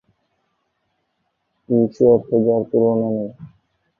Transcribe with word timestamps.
তুলসী 1.69 2.03
অর্থ 2.13 2.29
যার 2.45 2.61
তুলনা 2.69 3.07
নেই। 3.15 3.29